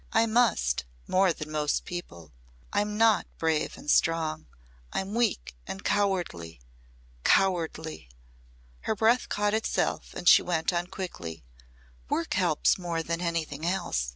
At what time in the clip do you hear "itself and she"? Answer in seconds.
9.53-10.41